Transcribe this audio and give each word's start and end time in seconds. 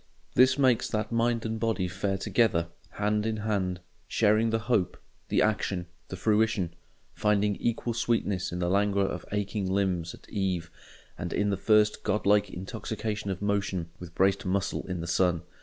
This 0.33 0.57
makes 0.57 0.87
that 0.89 1.11
mind 1.11 1.45
and 1.45 1.59
body 1.59 1.87
fare 1.87 2.17
together, 2.17 2.69
hand 2.93 3.23
in 3.27 3.37
hand, 3.45 3.81
sharing 4.07 4.49
the 4.49 4.57
hope, 4.65 4.97
the 5.27 5.43
action, 5.43 5.85
the 6.07 6.15
fruition; 6.15 6.73
finding 7.13 7.55
equal 7.57 7.93
sweetness 7.93 8.51
in 8.51 8.57
the 8.57 8.67
languor 8.67 9.05
of 9.05 9.27
aching 9.31 9.69
limbs 9.69 10.15
at 10.15 10.27
eve 10.27 10.71
and 11.19 11.31
in 11.31 11.51
the 11.51 11.55
first 11.55 12.01
god 12.01 12.25
like 12.25 12.49
intoxication 12.49 13.29
of 13.29 13.43
motion 13.43 13.91
with 13.99 14.15
braced 14.15 14.43
muscle 14.43 14.87
in 14.87 15.01
the 15.01 15.05
sun. 15.07 15.43